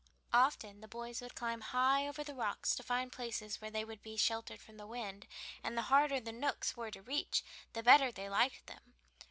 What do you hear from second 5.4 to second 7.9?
and the harder the nooks were to reach the